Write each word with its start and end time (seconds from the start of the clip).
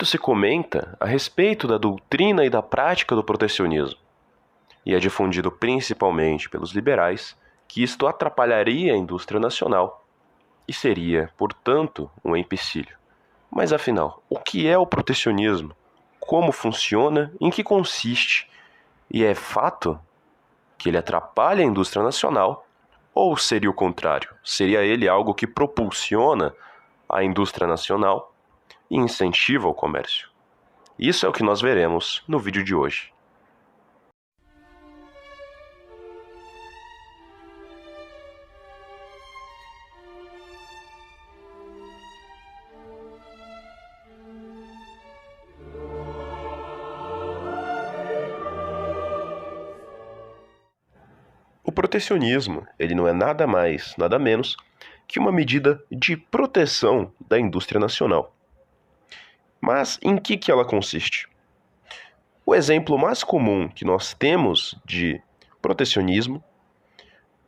Muito 0.00 0.08
se 0.08 0.16
comenta 0.16 0.96
a 0.98 1.04
respeito 1.04 1.68
da 1.68 1.76
doutrina 1.76 2.42
e 2.42 2.48
da 2.48 2.62
prática 2.62 3.14
do 3.14 3.22
protecionismo, 3.22 4.00
e 4.86 4.94
é 4.94 4.98
difundido 4.98 5.52
principalmente 5.52 6.48
pelos 6.48 6.72
liberais 6.72 7.36
que 7.68 7.82
isto 7.82 8.06
atrapalharia 8.06 8.94
a 8.94 8.96
indústria 8.96 9.38
nacional 9.38 10.02
e 10.66 10.72
seria, 10.72 11.30
portanto, 11.36 12.10
um 12.24 12.34
empecilho. 12.34 12.96
Mas 13.50 13.74
afinal, 13.74 14.22
o 14.30 14.38
que 14.38 14.66
é 14.66 14.78
o 14.78 14.86
protecionismo? 14.86 15.76
Como 16.18 16.50
funciona? 16.50 17.30
Em 17.38 17.50
que 17.50 17.62
consiste? 17.62 18.48
E 19.10 19.22
é 19.22 19.34
fato 19.34 20.00
que 20.78 20.88
ele 20.88 20.96
atrapalha 20.96 21.62
a 21.62 21.68
indústria 21.68 22.02
nacional? 22.02 22.66
Ou 23.14 23.36
seria 23.36 23.68
o 23.68 23.74
contrário? 23.74 24.34
Seria 24.42 24.80
ele 24.80 25.06
algo 25.06 25.34
que 25.34 25.46
propulsiona 25.46 26.54
a 27.06 27.22
indústria 27.22 27.66
nacional 27.66 28.29
e 28.90 28.96
incentiva 28.96 29.68
o 29.68 29.74
comércio. 29.74 30.28
Isso 30.98 31.24
é 31.24 31.28
o 31.28 31.32
que 31.32 31.42
nós 31.42 31.60
veremos 31.60 32.22
no 32.26 32.38
vídeo 32.38 32.64
de 32.64 32.74
hoje. 32.74 33.12
O 51.62 51.72
protecionismo, 51.72 52.66
ele 52.78 52.96
não 52.96 53.06
é 53.06 53.12
nada 53.12 53.46
mais, 53.46 53.94
nada 53.96 54.18
menos 54.18 54.56
que 55.06 55.20
uma 55.20 55.30
medida 55.30 55.80
de 55.90 56.16
proteção 56.16 57.12
da 57.28 57.38
indústria 57.38 57.80
nacional. 57.80 58.34
Mas 59.60 59.98
em 60.02 60.16
que, 60.16 60.36
que 60.36 60.50
ela 60.50 60.64
consiste? 60.64 61.28
O 62.46 62.54
exemplo 62.54 62.98
mais 62.98 63.22
comum 63.22 63.68
que 63.68 63.84
nós 63.84 64.14
temos 64.14 64.74
de 64.84 65.20
protecionismo 65.60 66.42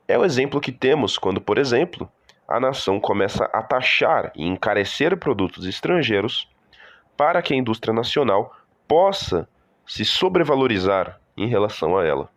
é 0.06 0.19
o 0.19 0.24
exemplo 0.24 0.60
que 0.60 0.70
temos 0.70 1.16
quando, 1.16 1.41
por 1.41 1.58
exemplo, 1.58 2.10
a 2.46 2.60
nação 2.60 3.00
começa 3.00 3.44
a 3.46 3.62
taxar 3.62 4.30
e 4.36 4.46
encarecer 4.46 5.16
produtos 5.16 5.64
estrangeiros 5.64 6.48
para 7.16 7.41
que 7.41 7.54
a 7.54 7.56
indústria 7.56 7.94
nacional 7.94 8.54
possa 8.86 9.48
se 9.86 10.04
sobrevalorizar 10.04 11.19
em 11.36 11.47
relação 11.47 11.97
a 11.97 12.04
ela. 12.04 12.28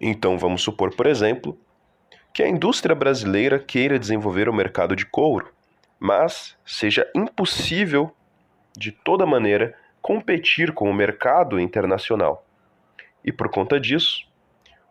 Então, 0.00 0.38
vamos 0.38 0.62
supor, 0.62 0.94
por 0.94 1.06
exemplo, 1.06 1.58
que 2.32 2.42
a 2.42 2.48
indústria 2.48 2.94
brasileira 2.94 3.58
queira 3.58 3.98
desenvolver 3.98 4.48
o 4.48 4.54
mercado 4.54 4.94
de 4.94 5.06
couro 5.06 5.52
mas 5.98 6.56
seja 6.64 7.08
impossível, 7.14 8.14
de 8.76 8.92
toda 8.92 9.26
maneira, 9.26 9.74
competir 10.00 10.72
com 10.72 10.90
o 10.90 10.94
mercado 10.94 11.58
internacional. 11.58 12.44
E 13.24 13.32
por 13.32 13.48
conta 13.50 13.80
disso, 13.80 14.26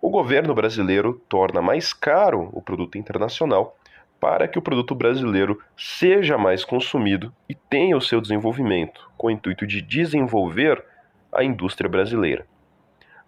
o 0.01 0.09
governo 0.09 0.53
brasileiro 0.53 1.21
torna 1.27 1.61
mais 1.61 1.93
caro 1.93 2.49
o 2.53 2.61
produto 2.61 2.97
internacional 2.97 3.77
para 4.19 4.47
que 4.47 4.57
o 4.57 4.61
produto 4.61 4.95
brasileiro 4.95 5.61
seja 5.75 6.37
mais 6.37 6.65
consumido 6.65 7.33
e 7.47 7.55
tenha 7.55 7.95
o 7.95 8.01
seu 8.01 8.19
desenvolvimento, 8.19 9.09
com 9.17 9.27
o 9.27 9.31
intuito 9.31 9.65
de 9.65 9.81
desenvolver 9.81 10.83
a 11.31 11.43
indústria 11.43 11.89
brasileira. 11.89 12.45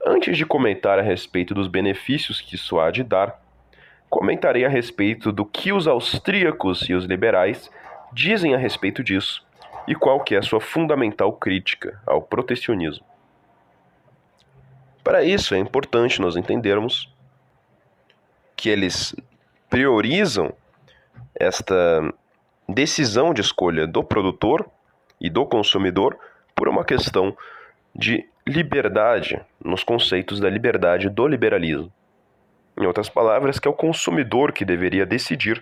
Antes 0.05 0.37
de 0.37 0.45
comentar 0.45 0.97
a 0.97 1.03
respeito 1.03 1.53
dos 1.53 1.67
benefícios 1.67 2.41
que 2.41 2.55
isso 2.55 2.79
há 2.79 2.89
de 2.89 3.03
dar, 3.03 3.39
comentarei 4.09 4.65
a 4.65 4.69
respeito 4.69 5.31
do 5.31 5.45
que 5.45 5.71
os 5.71 5.87
austríacos 5.87 6.89
e 6.89 6.93
os 6.93 7.05
liberais 7.05 7.69
dizem 8.11 8.55
a 8.55 8.57
respeito 8.57 9.03
disso 9.03 9.45
e 9.87 9.95
qual 9.95 10.19
que 10.19 10.35
é 10.35 10.39
a 10.39 10.43
sua 10.43 10.59
fundamental 10.59 11.31
crítica 11.33 12.01
ao 12.05 12.21
protecionismo. 12.21 13.05
Para 15.03 15.23
isso 15.23 15.55
é 15.55 15.57
importante 15.57 16.21
nós 16.21 16.35
entendermos 16.35 17.11
que 18.55 18.69
eles 18.69 19.15
priorizam 19.69 20.53
esta 21.33 22.13
decisão 22.67 23.33
de 23.33 23.41
escolha 23.41 23.87
do 23.87 24.03
produtor 24.03 24.69
e 25.19 25.29
do 25.29 25.45
consumidor 25.45 26.17
por 26.53 26.67
uma 26.67 26.83
questão 26.83 27.35
de 27.95 28.27
liberdade 28.45 29.41
nos 29.63 29.83
conceitos 29.83 30.39
da 30.39 30.49
liberdade 30.49 31.09
do 31.09 31.27
liberalismo. 31.27 31.91
Em 32.79 32.85
outras 32.85 33.09
palavras, 33.09 33.59
que 33.59 33.67
é 33.67 33.71
o 33.71 33.73
consumidor 33.73 34.53
que 34.53 34.63
deveria 34.63 35.05
decidir 35.05 35.61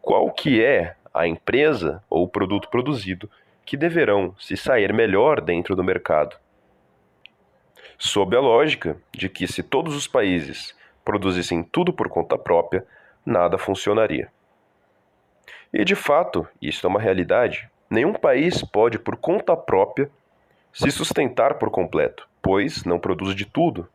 qual 0.00 0.30
que 0.30 0.64
é 0.64 0.94
a 1.12 1.26
empresa 1.26 2.00
ou 2.08 2.22
o 2.22 2.28
produto 2.28 2.68
produzido 2.70 3.28
que 3.66 3.76
deverão 3.76 4.32
se 4.38 4.56
sair 4.56 4.92
melhor 4.92 5.40
dentro 5.40 5.74
do 5.74 5.82
mercado. 5.82 6.36
Sob 7.98 8.36
a 8.36 8.40
lógica 8.40 8.96
de 9.10 9.28
que 9.28 9.48
se 9.48 9.60
todos 9.60 9.96
os 9.96 10.06
países 10.06 10.72
produzissem 11.04 11.64
tudo 11.64 11.92
por 11.92 12.08
conta 12.08 12.38
própria, 12.38 12.86
nada 13.26 13.58
funcionaria. 13.58 14.30
E 15.72 15.84
de 15.84 15.96
fato, 15.96 16.46
isso 16.60 16.86
é 16.86 16.88
uma 16.88 17.00
realidade. 17.00 17.68
Nenhum 17.90 18.12
país 18.12 18.62
pode, 18.62 19.00
por 19.00 19.16
conta 19.16 19.56
própria, 19.56 20.08
se 20.72 20.92
sustentar 20.92 21.54
por 21.54 21.70
completo, 21.70 22.28
pois 22.40 22.84
não 22.84 23.00
produz 23.00 23.34
de 23.34 23.46
tudo, 23.46 23.88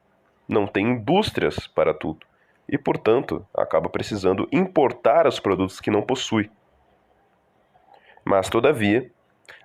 não 0.49 0.67
tem 0.67 0.85
indústrias 0.87 1.65
para 1.67 1.93
tudo 1.93 2.27
e, 2.67 2.77
portanto, 2.77 3.45
acaba 3.55 3.89
precisando 3.89 4.47
importar 4.51 5.25
os 5.27 5.39
produtos 5.39 5.79
que 5.79 5.91
não 5.91 6.01
possui. 6.01 6.51
Mas, 8.25 8.49
todavia, 8.49 9.09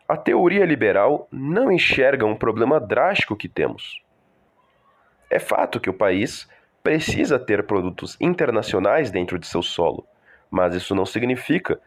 a 0.08 0.16
teoria 0.16 0.64
liberal 0.64 1.26
não 1.30 1.72
enxerga 1.72 2.24
um 2.24 2.36
problema 2.36 2.78
drástico 2.78 3.36
que 3.36 3.48
temos. 3.48 4.02
É 5.30 5.38
fato 5.38 5.80
que 5.80 5.90
o 5.90 5.94
país 5.94 6.48
precisa 6.82 7.38
ter 7.38 7.66
produtos 7.66 8.16
internacionais 8.20 9.10
dentro 9.10 9.38
de 9.38 9.46
seu 9.46 9.62
solo, 9.62 10.06
mas 10.50 10.74
isso 10.74 10.94
não 10.94 11.06
significa 11.06 11.80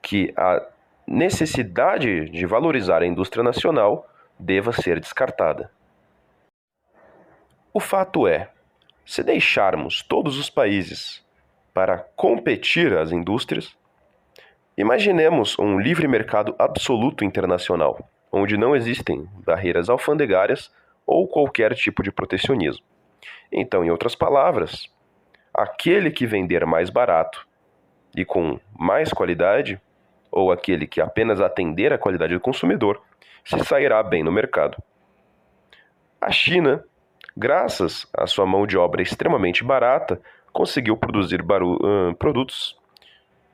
que 0.00 0.32
a 0.36 0.64
necessidade 1.06 2.30
de 2.30 2.46
valorizar 2.46 3.02
a 3.02 3.06
indústria 3.06 3.42
nacional 3.42 4.08
deva 4.38 4.72
ser 4.72 5.00
descartada. 5.00 5.70
O 7.72 7.80
fato 7.80 8.28
é 8.28 8.50
se 9.04 9.22
deixarmos 9.22 10.02
todos 10.02 10.38
os 10.38 10.48
países 10.48 11.24
para 11.72 11.98
competir 12.16 12.96
as 12.96 13.12
indústrias, 13.12 13.76
imaginemos 14.76 15.58
um 15.58 15.78
livre 15.78 16.06
mercado 16.08 16.54
absoluto 16.58 17.24
internacional, 17.24 18.08
onde 18.32 18.56
não 18.56 18.74
existem 18.74 19.28
barreiras 19.44 19.88
alfandegárias 19.88 20.72
ou 21.06 21.28
qualquer 21.28 21.74
tipo 21.74 22.02
de 22.02 22.10
protecionismo. 22.10 22.84
Então, 23.52 23.84
em 23.84 23.90
outras 23.90 24.14
palavras, 24.14 24.88
aquele 25.52 26.10
que 26.10 26.26
vender 26.26 26.64
mais 26.64 26.90
barato 26.90 27.46
e 28.16 28.24
com 28.24 28.58
mais 28.78 29.12
qualidade, 29.12 29.80
ou 30.30 30.50
aquele 30.50 30.86
que 30.86 31.00
apenas 31.00 31.40
atender 31.40 31.92
à 31.92 31.98
qualidade 31.98 32.34
do 32.34 32.40
consumidor, 32.40 33.02
se 33.44 33.58
sairá 33.64 34.02
bem 34.02 34.22
no 34.22 34.32
mercado. 34.32 34.82
A 36.20 36.32
China 36.32 36.82
graças 37.36 38.06
à 38.12 38.26
sua 38.26 38.46
mão 38.46 38.66
de 38.66 38.76
obra 38.76 39.02
extremamente 39.02 39.64
barata, 39.64 40.20
conseguiu 40.52 40.96
produzir 40.96 41.42
uh, 41.42 42.14
produtos 42.16 42.78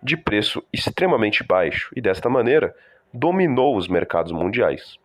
de 0.03 0.17
preço 0.17 0.63
extremamente 0.73 1.43
baixo 1.45 1.91
e, 1.97 2.01
desta 2.01 2.29
maneira, 2.29 2.75
dominou 3.13 3.77
os 3.77 3.89
mercados 3.89 4.33
mundiais. 4.33 4.99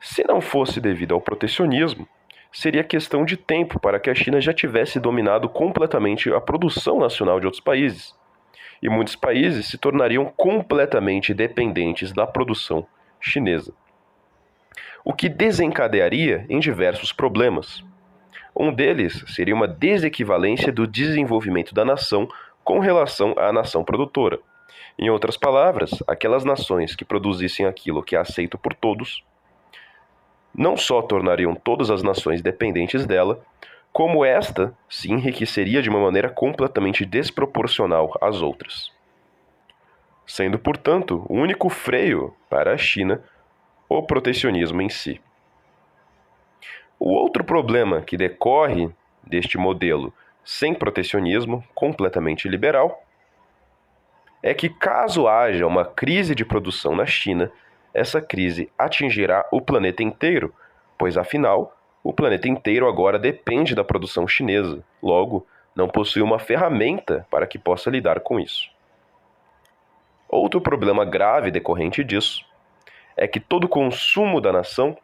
Se 0.00 0.24
não 0.26 0.40
fosse 0.40 0.80
devido 0.80 1.14
ao 1.14 1.20
protecionismo, 1.20 2.08
seria 2.50 2.82
questão 2.82 3.24
de 3.24 3.36
tempo 3.36 3.78
para 3.78 4.00
que 4.00 4.10
a 4.10 4.14
China 4.14 4.40
já 4.40 4.52
tivesse 4.52 4.98
dominado 4.98 5.48
completamente 5.48 6.32
a 6.32 6.40
produção 6.40 6.98
nacional 6.98 7.38
de 7.38 7.46
outros 7.46 7.62
países, 7.62 8.14
e 8.82 8.88
muitos 8.88 9.14
países 9.14 9.66
se 9.66 9.78
tornariam 9.78 10.26
completamente 10.36 11.32
dependentes 11.32 12.12
da 12.12 12.26
produção 12.26 12.86
chinesa 13.20 13.72
o 15.04 15.12
que 15.12 15.28
desencadearia 15.28 16.46
em 16.48 16.58
diversos 16.58 17.12
problemas. 17.12 17.84
Um 18.54 18.72
deles 18.72 19.24
seria 19.28 19.54
uma 19.54 19.68
desequivalência 19.68 20.72
do 20.72 20.86
desenvolvimento 20.86 21.74
da 21.74 21.84
nação 21.84 22.28
com 22.62 22.78
relação 22.78 23.34
à 23.36 23.52
nação 23.52 23.82
produtora. 23.84 24.38
Em 24.98 25.10
outras 25.10 25.36
palavras, 25.36 25.90
aquelas 26.06 26.44
nações 26.44 26.94
que 26.94 27.04
produzissem 27.04 27.66
aquilo 27.66 28.02
que 28.02 28.14
é 28.14 28.18
aceito 28.18 28.58
por 28.58 28.74
todos 28.74 29.24
não 30.54 30.76
só 30.76 31.00
tornariam 31.00 31.54
todas 31.54 31.90
as 31.90 32.02
nações 32.02 32.42
dependentes 32.42 33.06
dela, 33.06 33.42
como 33.92 34.24
esta 34.24 34.76
se 34.88 35.10
enriqueceria 35.10 35.82
de 35.82 35.88
uma 35.88 36.00
maneira 36.00 36.28
completamente 36.28 37.04
desproporcional 37.04 38.16
às 38.20 38.40
outras. 38.40 38.90
Sendo, 40.26 40.58
portanto, 40.58 41.24
o 41.28 41.34
único 41.34 41.68
freio 41.68 42.34
para 42.48 42.72
a 42.72 42.78
China 42.78 43.22
o 43.98 44.02
protecionismo 44.02 44.80
em 44.80 44.88
si. 44.88 45.20
O 46.98 47.12
outro 47.12 47.44
problema 47.44 48.00
que 48.00 48.16
decorre 48.16 48.90
deste 49.22 49.58
modelo 49.58 50.12
sem 50.44 50.74
protecionismo, 50.74 51.62
completamente 51.74 52.48
liberal, 52.48 53.04
é 54.42 54.52
que 54.54 54.68
caso 54.68 55.28
haja 55.28 55.66
uma 55.66 55.84
crise 55.84 56.34
de 56.34 56.44
produção 56.44 56.96
na 56.96 57.06
China, 57.06 57.50
essa 57.94 58.20
crise 58.20 58.70
atingirá 58.78 59.46
o 59.52 59.60
planeta 59.60 60.02
inteiro, 60.02 60.52
pois 60.98 61.16
afinal, 61.16 61.76
o 62.02 62.12
planeta 62.12 62.48
inteiro 62.48 62.88
agora 62.88 63.18
depende 63.18 63.74
da 63.74 63.84
produção 63.84 64.26
chinesa, 64.26 64.82
logo, 65.02 65.46
não 65.76 65.88
possui 65.88 66.22
uma 66.22 66.38
ferramenta 66.38 67.26
para 67.30 67.46
que 67.46 67.58
possa 67.58 67.88
lidar 67.88 68.20
com 68.20 68.40
isso. 68.40 68.70
Outro 70.28 70.60
problema 70.60 71.04
grave 71.04 71.50
decorrente 71.50 72.02
disso 72.02 72.44
é 73.16 73.26
que 73.26 73.40
todo 73.40 73.64
o 73.64 73.68
consumo 73.68 74.40
da 74.40 74.52
nação 74.52 74.96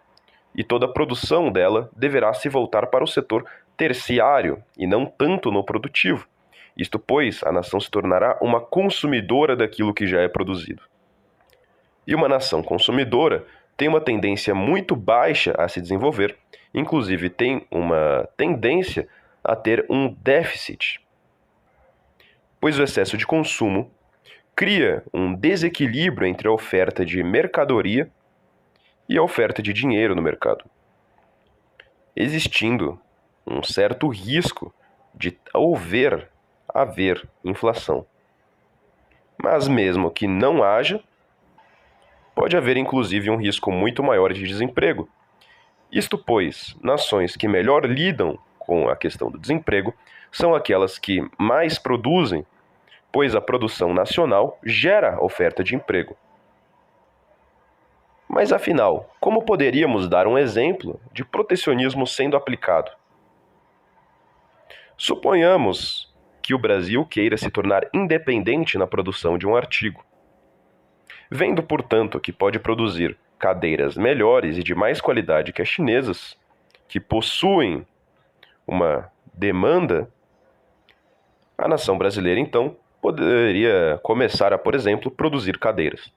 e 0.55 0.65
toda 0.65 0.87
a 0.87 0.93
produção 0.93 1.51
dela 1.51 1.91
deverá 1.97 2.33
se 2.35 2.49
voltar 2.49 2.87
para 2.87 3.05
o 3.05 3.07
setor 3.07 3.45
terciário 3.77 4.63
e 4.77 4.87
não 4.87 5.07
tanto 5.07 5.51
no 5.51 5.63
produtivo. 5.63 6.27
Isto 6.77 6.99
pois, 6.99 7.43
a 7.45 7.53
nação 7.53 7.81
se 7.81 7.91
tornará 7.91 8.39
uma 8.41 8.61
consumidora 8.61 9.57
daquilo 9.57 9.95
que 9.95 10.07
já 10.07 10.21
é 10.21 10.29
produzido. 10.29 10.83
E 12.07 12.15
uma 12.15 12.29
nação 12.29 12.63
consumidora 12.63 13.45
tem 13.77 13.89
uma 13.89 14.01
tendência 14.01 14.55
muito 14.55 14.97
baixa 14.97 15.55
a 15.59 15.69
se 15.69 15.81
desenvolver, 15.81 16.37
inclusive 16.75 17.31
tem 17.31 17.67
uma 17.71 18.29
tendência 18.37 19.09
a 19.43 19.55
ter 19.55 19.87
um 19.89 20.13
déficit, 20.21 21.01
pois 22.61 22.79
o 22.79 22.83
excesso 22.83 23.17
de 23.17 23.27
consumo 23.27 23.91
cria 24.59 25.05
um 25.15 25.33
desequilíbrio 25.33 26.27
entre 26.27 26.49
a 26.49 26.51
oferta 26.51 27.07
de 27.07 27.23
mercadoria 27.23 28.11
e 29.09 29.17
a 29.17 29.23
oferta 29.23 29.63
de 29.63 29.73
dinheiro 29.73 30.17
no 30.17 30.21
mercado, 30.21 30.65
existindo 32.17 33.01
um 33.47 33.63
certo 33.63 34.09
risco 34.09 34.75
de 35.15 35.39
haver, 35.55 36.29
haver 36.75 37.25
inflação. 37.45 38.05
Mas 39.41 39.69
mesmo 39.69 40.11
que 40.11 40.27
não 40.27 40.61
haja, 40.65 41.01
pode 42.35 42.57
haver 42.57 42.77
inclusive 42.77 43.31
um 43.31 43.37
risco 43.37 43.71
muito 43.71 44.03
maior 44.03 44.33
de 44.33 44.45
desemprego. 44.45 45.09
Isto 45.93 46.19
pois, 46.19 46.75
nações 46.83 47.37
que 47.37 47.47
melhor 47.47 47.85
lidam 47.85 48.37
com 48.59 48.89
a 48.89 48.97
questão 48.97 49.31
do 49.31 49.39
desemprego 49.39 49.95
são 50.33 50.53
aquelas 50.53 50.99
que 50.99 51.25
mais 51.39 51.79
produzem 51.79 52.45
pois 53.13 53.35
a 53.35 53.41
produção 53.41 53.93
nacional 53.95 54.59
gera 54.65 55.23
oferta 55.23 55.65
de 55.65 55.75
emprego. 55.75 56.17
Mas 58.29 58.53
afinal, 58.53 59.11
como 59.19 59.43
poderíamos 59.43 60.09
dar 60.09 60.27
um 60.27 60.37
exemplo 60.37 61.01
de 61.13 61.25
protecionismo 61.25 62.07
sendo 62.07 62.37
aplicado? 62.37 62.91
Suponhamos 64.97 66.15
que 66.43 66.55
o 66.55 66.59
Brasil 66.59 67.05
queira 67.07 67.37
se 67.37 67.51
tornar 67.51 67.89
independente 67.95 68.77
na 68.77 68.87
produção 68.87 69.39
de 69.39 69.47
um 69.47 69.57
artigo. 69.57 70.05
Vendo, 71.31 71.63
portanto, 71.63 72.21
que 72.21 72.33
pode 72.33 72.59
produzir 72.59 73.17
cadeiras 73.39 73.97
melhores 73.97 74.59
e 74.59 74.63
de 74.63 74.75
mais 74.75 75.01
qualidade 75.01 75.53
que 75.53 75.63
as 75.63 75.69
chinesas, 75.69 76.37
que 76.89 76.99
possuem 76.99 77.87
uma 78.67 79.11
demanda, 79.33 80.11
a 81.57 81.69
nação 81.69 81.97
brasileira 81.97 82.41
então 82.41 82.77
poderia 83.01 83.99
começar 84.03 84.53
a, 84.53 84.59
por 84.59 84.75
exemplo, 84.75 85.11
produzir 85.11 85.59
cadeiras. 85.59 86.13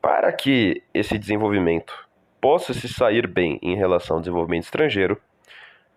Para 0.00 0.32
que 0.32 0.82
esse 0.94 1.18
desenvolvimento 1.18 1.92
possa 2.40 2.72
se 2.72 2.88
sair 2.88 3.26
bem 3.26 3.58
em 3.62 3.76
relação 3.76 4.16
ao 4.16 4.20
desenvolvimento 4.20 4.64
estrangeiro, 4.64 5.20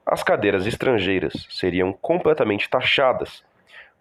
as 0.06 0.22
cadeiras 0.22 0.68
estrangeiras 0.68 1.48
seriam 1.50 1.94
completamente 1.94 2.70
taxadas 2.70 3.44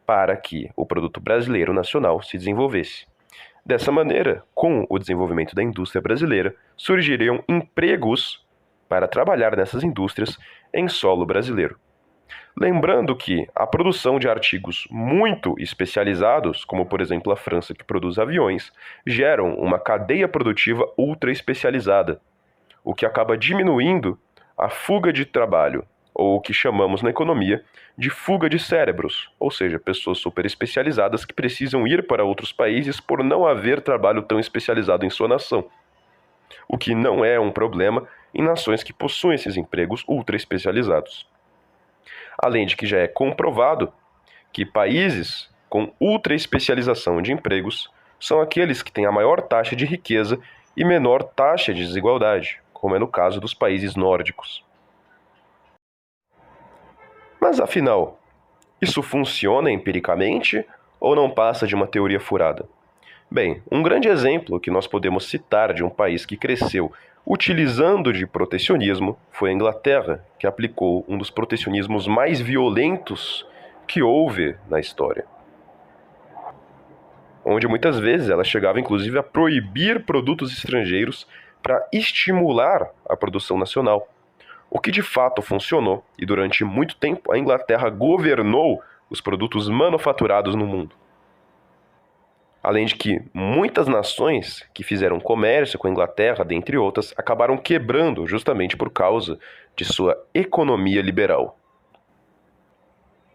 para 0.05 0.37
que 0.37 0.69
o 0.77 0.85
produto 0.85 1.21
brasileiro 1.21 1.73
nacional 1.73 2.21
se 2.23 2.37
desenvolvesse. 2.37 3.07
Dessa 3.65 3.93
maneira, 3.93 4.43
com 4.55 4.85
o 4.91 4.99
desenvolvimento 4.99 5.55
da 5.55 5.63
indústria 5.63 6.03
brasileira, 6.03 6.55
surgiriam 6.77 7.43
empregos 7.49 8.45
para 8.89 9.07
trabalhar 9.07 9.57
nessas 9.57 9.85
indústrias 9.85 10.37
em 10.75 10.89
solo 10.89 11.25
brasileiro. 11.25 11.79
Lembrando 12.55 13.17
que 13.17 13.49
a 13.55 13.67
produção 13.67 14.19
de 14.19 14.29
artigos 14.29 14.87
muito 14.91 15.55
especializados, 15.59 16.67
como 16.67 16.85
por 16.85 17.01
exemplo 17.01 17.33
a 17.33 17.37
França 17.37 17.75
que 17.75 17.83
produz 17.83 18.19
aviões, 18.19 18.71
geram 19.07 19.55
uma 19.55 19.79
cadeia 19.79 20.29
produtiva 20.29 20.87
ultra 20.99 21.33
especializada, 21.33 22.21
o 22.85 22.95
que 22.95 23.07
acaba 23.07 23.39
diminuindo 23.39 24.19
a 24.57 24.69
fuga 24.69 25.11
de 25.11 25.25
trabalho, 25.25 25.87
ou 26.15 26.37
o 26.37 26.41
que 26.43 26.53
chamamos 26.53 27.01
na 27.01 27.09
economia 27.09 27.65
de 27.97 28.11
fuga 28.11 28.51
de 28.51 28.59
cérebros, 28.59 29.31
ou 29.41 29.51
seja, 29.51 29.79
pessoas 29.79 30.19
super 30.19 30.45
especializadas 30.45 31.25
que 31.25 31.33
precisam 31.33 31.87
ir 31.87 32.07
para 32.07 32.23
outros 32.23 32.53
países 32.53 33.01
por 33.01 33.25
não 33.25 33.47
haver 33.47 33.81
trabalho 33.81 34.23
tão 34.23 34.39
especializado 34.39 35.07
em 35.07 35.11
sua 35.11 35.27
nação. 35.27 35.65
O 36.69 36.77
que 36.77 36.95
não 36.95 37.25
é 37.25 37.41
um 37.41 37.51
problema 37.51 38.07
em 38.35 38.43
nações 38.43 38.83
que 38.83 38.93
possuem 38.93 39.37
esses 39.37 39.57
empregos 39.57 40.05
ultra 40.07 40.37
especializados 40.37 41.27
além 42.39 42.67
de 42.67 42.77
que 42.77 42.87
já 42.87 42.99
é 42.99 43.09
comprovado 43.09 43.93
que 44.53 44.67
países 44.67 45.51
com 45.69 45.93
ultra 45.99 46.35
especialização 46.35 47.23
de 47.23 47.33
empregos 47.33 47.91
são 48.21 48.41
aqueles 48.41 48.83
que 48.83 48.93
têm 48.93 49.07
a 49.07 49.13
maior 49.13 49.41
taxa 49.41 49.75
de 49.75 49.85
riqueza 49.85 50.39
e 50.77 50.85
menor 50.85 51.23
taxa 51.23 51.73
de 51.73 51.85
desigualdade, 51.85 52.61
como 52.73 52.95
é 52.95 52.99
no 52.99 53.09
caso 53.09 53.41
dos 53.41 53.55
países 53.55 53.97
nórdicos. 53.97 54.65
Mas 57.41 57.59
afinal, 57.59 58.21
isso 58.81 59.03
funciona 59.03 59.71
empiricamente 59.71 60.65
ou 61.01 61.17
não 61.17 61.31
passa 61.31 61.67
de 61.67 61.75
uma 61.75 61.87
teoria 61.87 62.21
furada? 62.21 62.65
Bem, 63.33 63.63
um 63.73 63.83
grande 63.83 64.09
exemplo 64.09 64.61
que 64.61 64.71
nós 64.71 64.87
podemos 64.87 65.25
citar 65.25 65.73
de 65.73 65.83
um 65.83 65.89
país 65.89 66.27
que 66.27 66.37
cresceu 66.37 66.93
utilizando 67.27 68.13
de 68.13 68.27
protecionismo 68.27 69.19
foi 69.31 69.49
a 69.49 69.53
Inglaterra, 69.55 70.23
que 70.39 70.47
aplicou 70.47 71.03
um 71.09 71.17
dos 71.17 71.31
protecionismos 71.31 72.07
mais 72.07 72.43
violentos 72.43 73.47
que 73.89 74.03
houve 74.03 74.55
na 74.69 74.79
história. 74.79 75.25
Onde 77.43 77.67
muitas 77.67 77.99
vezes 77.99 78.29
ela 78.29 78.45
chegava 78.45 78.79
inclusive 78.79 79.19
a 79.19 79.23
proibir 79.23 80.05
produtos 80.05 80.53
estrangeiros 80.53 81.27
para 81.63 81.83
estimular 81.91 82.91
a 83.09 83.17
produção 83.17 83.57
nacional. 83.59 84.07
O 84.69 84.79
que 84.79 84.91
de 84.91 85.01
fato 85.01 85.41
funcionou, 85.41 86.05
e 86.19 86.27
durante 86.27 86.65
muito 86.65 86.97
tempo 86.97 87.33
a 87.33 87.39
Inglaterra 87.39 87.89
governou 87.89 88.83
os 89.09 89.23
produtos 89.23 89.71
manufaturados 89.71 90.55
no 90.55 90.67
mundo. 90.67 91.02
Além 92.63 92.87
de 92.87 92.95
que 92.95 93.21
muitas 93.35 93.89
nações 93.89 94.65
que 94.73 94.85
fizeram 94.85 95.19
comércio 95.19 95.79
com 95.79 95.89
a 95.89 95.91
Inglaterra, 95.91 96.45
dentre 96.45 96.79
outras, 96.79 97.13
acabaram 97.17 97.57
quebrando 97.57 98.27
justamente 98.27 98.77
por 98.77 98.91
causa 98.91 99.39
de 99.75 99.85
sua 99.85 100.17
economia 100.33 101.03
liberal. 101.03 101.59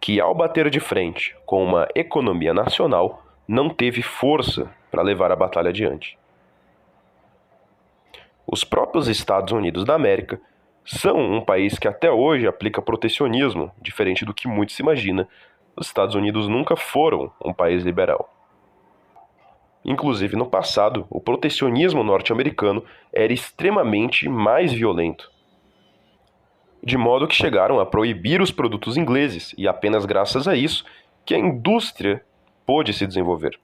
Que 0.00 0.18
ao 0.18 0.34
bater 0.34 0.70
de 0.70 0.80
frente 0.80 1.36
com 1.44 1.62
uma 1.62 1.86
economia 1.94 2.54
nacional, 2.54 3.22
não 3.46 3.68
teve 3.68 4.00
força 4.00 4.70
para 4.90 5.02
levar 5.02 5.30
a 5.30 5.36
batalha 5.36 5.68
adiante. 5.68 6.18
Os 8.46 8.64
próprios 8.64 9.08
Estados 9.08 9.52
Unidos 9.52 9.84
da 9.84 9.94
América 9.94 10.40
são 10.86 11.18
um 11.18 11.42
país 11.42 11.78
que 11.78 11.86
até 11.86 12.10
hoje 12.10 12.46
aplica 12.46 12.80
protecionismo, 12.80 13.70
diferente 13.78 14.24
do 14.24 14.32
que 14.32 14.48
muito 14.48 14.72
se 14.72 14.80
imagina. 14.80 15.28
Os 15.76 15.88
Estados 15.88 16.14
Unidos 16.14 16.48
nunca 16.48 16.74
foram 16.74 17.30
um 17.44 17.52
país 17.52 17.82
liberal. 17.82 18.37
Inclusive, 19.84 20.36
no 20.36 20.46
passado, 20.46 21.06
o 21.08 21.20
protecionismo 21.20 22.02
norte-americano 22.02 22.84
era 23.12 23.32
extremamente 23.32 24.28
mais 24.28 24.72
violento. 24.72 25.30
De 26.82 26.96
modo 26.96 27.26
que 27.26 27.34
chegaram 27.34 27.80
a 27.80 27.86
proibir 27.86 28.40
os 28.40 28.50
produtos 28.50 28.96
ingleses, 28.96 29.54
e 29.56 29.66
apenas 29.66 30.04
graças 30.04 30.46
a 30.46 30.54
isso 30.54 30.84
que 31.24 31.34
a 31.34 31.38
indústria 31.38 32.22
pôde 32.64 32.92
se 32.92 33.06
desenvolver. 33.06 33.58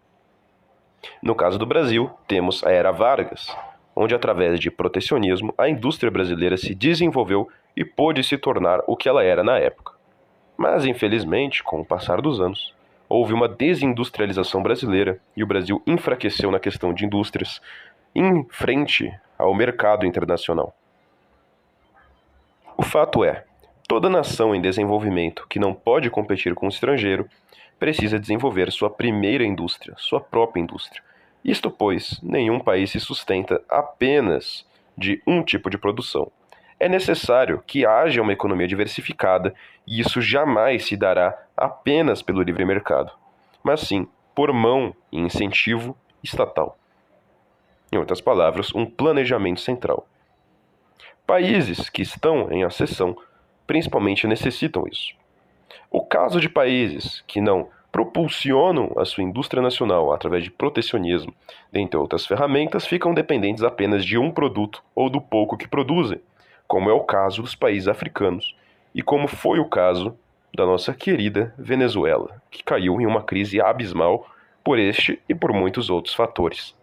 No 1.22 1.34
caso 1.34 1.58
do 1.58 1.66
Brasil, 1.66 2.10
temos 2.26 2.64
a 2.64 2.70
Era 2.70 2.90
Vargas, 2.90 3.54
onde, 3.94 4.14
através 4.14 4.58
de 4.58 4.70
protecionismo, 4.70 5.54
a 5.56 5.68
indústria 5.68 6.10
brasileira 6.10 6.56
se 6.56 6.74
desenvolveu 6.74 7.48
e 7.76 7.84
pôde 7.84 8.24
se 8.24 8.36
tornar 8.36 8.80
o 8.86 8.96
que 8.96 9.08
ela 9.08 9.22
era 9.22 9.44
na 9.44 9.58
época. 9.58 9.92
Mas, 10.56 10.84
infelizmente, 10.84 11.62
com 11.62 11.80
o 11.80 11.84
passar 11.84 12.20
dos 12.20 12.40
anos, 12.40 12.74
houve 13.14 13.32
uma 13.32 13.48
desindustrialização 13.48 14.60
brasileira 14.60 15.20
e 15.36 15.44
o 15.44 15.46
Brasil 15.46 15.80
enfraqueceu 15.86 16.50
na 16.50 16.58
questão 16.58 16.92
de 16.92 17.04
indústrias 17.04 17.62
em 18.12 18.44
frente 18.50 19.08
ao 19.38 19.54
mercado 19.54 20.04
internacional. 20.04 20.74
fato 22.82 23.22
é, 23.24 23.44
toda 23.86 24.10
nação 24.10 24.52
em 24.52 24.60
desenvolvimento 24.60 25.46
que 25.48 25.60
não 25.60 25.72
pode 25.72 26.10
competir 26.10 26.56
com 26.56 26.66
o 26.66 26.68
estrangeiro 26.68 27.28
precisa 27.78 28.18
desenvolver 28.18 28.72
sua 28.72 28.90
primeira 28.90 29.44
indústria, 29.44 29.94
sua 29.96 30.20
própria 30.20 30.60
indústria. 30.60 31.00
Isto 31.44 31.70
pois, 31.70 32.18
nenhum 32.20 32.58
país 32.58 32.90
se 32.90 32.98
sustenta 32.98 33.62
apenas 33.68 34.66
de 34.98 35.22
um 35.24 35.40
tipo 35.40 35.70
de 35.70 35.78
produção. 35.78 36.32
É 36.78 36.88
necessário 36.88 37.62
que 37.66 37.86
haja 37.86 38.20
uma 38.20 38.32
economia 38.32 38.66
diversificada 38.66 39.54
e 39.86 40.00
isso 40.00 40.20
jamais 40.20 40.86
se 40.86 40.96
dará 40.96 41.38
apenas 41.56 42.22
pelo 42.22 42.42
livre 42.42 42.64
mercado, 42.64 43.12
mas 43.62 43.80
sim 43.80 44.06
por 44.34 44.52
mão 44.52 44.94
e 45.12 45.18
incentivo 45.18 45.96
estatal. 46.22 46.76
Em 47.92 47.96
outras 47.96 48.20
palavras, 48.20 48.74
um 48.74 48.84
planejamento 48.84 49.60
central. 49.60 50.06
Países 51.26 51.88
que 51.88 52.02
estão 52.02 52.50
em 52.50 52.64
acessão 52.64 53.16
principalmente 53.66 54.26
necessitam 54.26 54.84
isso. 54.90 55.14
O 55.90 56.04
caso 56.04 56.40
de 56.40 56.48
países 56.48 57.22
que 57.26 57.40
não 57.40 57.68
propulsionam 57.92 58.92
a 58.96 59.04
sua 59.04 59.22
indústria 59.22 59.62
nacional 59.62 60.12
através 60.12 60.42
de 60.42 60.50
protecionismo, 60.50 61.32
dentre 61.70 61.96
outras 61.96 62.26
ferramentas, 62.26 62.84
ficam 62.84 63.14
dependentes 63.14 63.62
apenas 63.62 64.04
de 64.04 64.18
um 64.18 64.32
produto 64.32 64.82
ou 64.94 65.08
do 65.08 65.20
pouco 65.20 65.56
que 65.56 65.68
produzem, 65.68 66.20
como 66.66 66.90
é 66.90 66.92
o 66.92 67.00
caso 67.00 67.42
dos 67.42 67.54
países 67.54 67.88
africanos 67.88 68.56
e 68.94 69.02
como 69.02 69.26
foi 69.26 69.58
o 69.58 69.68
caso 69.68 70.16
da 70.54 70.64
nossa 70.64 70.94
querida 70.94 71.52
Venezuela, 71.58 72.40
que 72.50 72.62
caiu 72.62 73.00
em 73.00 73.06
uma 73.06 73.22
crise 73.22 73.60
abismal 73.60 74.26
por 74.62 74.78
este 74.78 75.20
e 75.28 75.34
por 75.34 75.52
muitos 75.52 75.90
outros 75.90 76.14
fatores. 76.14 76.74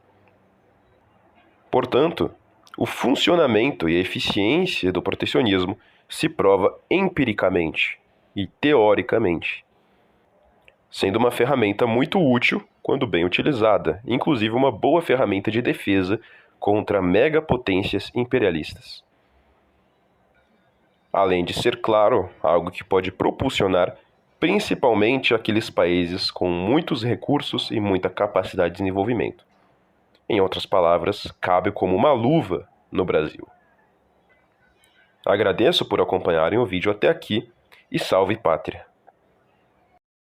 Portanto, 1.69 2.31
o 2.77 2.85
funcionamento 2.85 3.87
e 3.87 3.97
a 3.97 3.99
eficiência 3.99 4.91
do 4.91 5.01
protecionismo 5.01 5.77
se 6.07 6.27
prova 6.27 6.77
empiricamente 6.89 7.97
e 8.35 8.45
teoricamente, 8.45 9.65
sendo 10.89 11.17
uma 11.17 11.31
ferramenta 11.31 11.87
muito 11.87 12.19
útil 12.19 12.61
quando 12.83 13.07
bem 13.07 13.23
utilizada, 13.23 14.01
inclusive 14.05 14.53
uma 14.53 14.71
boa 14.71 15.01
ferramenta 15.01 15.49
de 15.49 15.61
defesa 15.61 16.19
contra 16.59 17.01
megapotências 17.01 18.11
imperialistas. 18.13 19.03
Além 21.11 21.43
de 21.43 21.53
ser, 21.53 21.81
claro, 21.81 22.29
algo 22.41 22.71
que 22.71 22.83
pode 22.83 23.11
propulsionar 23.11 23.97
principalmente 24.39 25.35
aqueles 25.35 25.69
países 25.69 26.31
com 26.31 26.49
muitos 26.49 27.03
recursos 27.03 27.69
e 27.69 27.79
muita 27.79 28.09
capacidade 28.09 28.73
de 28.73 28.79
desenvolvimento. 28.79 29.45
Em 30.27 30.41
outras 30.41 30.65
palavras, 30.65 31.31
cabe 31.39 31.71
como 31.71 31.95
uma 31.95 32.11
luva 32.11 32.67
no 32.91 33.05
Brasil. 33.05 33.47
Agradeço 35.23 35.85
por 35.85 36.01
acompanharem 36.01 36.57
o 36.57 36.65
vídeo 36.65 36.91
até 36.91 37.07
aqui 37.07 37.51
e 37.91 37.99
salve 37.99 38.35
pátria! 38.35 38.90